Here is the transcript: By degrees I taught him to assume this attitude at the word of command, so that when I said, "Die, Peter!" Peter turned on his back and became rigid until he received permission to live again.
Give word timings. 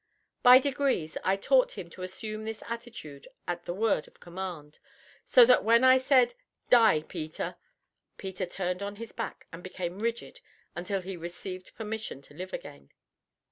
By 0.41 0.57
degrees 0.57 1.15
I 1.23 1.35
taught 1.35 1.73
him 1.77 1.87
to 1.91 2.01
assume 2.01 2.43
this 2.43 2.63
attitude 2.67 3.27
at 3.47 3.65
the 3.65 3.73
word 3.75 4.07
of 4.07 4.19
command, 4.19 4.79
so 5.25 5.45
that 5.45 5.63
when 5.63 5.83
I 5.83 5.99
said, 5.99 6.33
"Die, 6.71 7.03
Peter!" 7.03 7.55
Peter 8.17 8.47
turned 8.47 8.81
on 8.81 8.95
his 8.95 9.11
back 9.11 9.45
and 9.53 9.61
became 9.61 9.99
rigid 10.01 10.39
until 10.75 11.01
he 11.01 11.15
received 11.15 11.75
permission 11.75 12.23
to 12.23 12.33
live 12.33 12.51
again. 12.51 12.89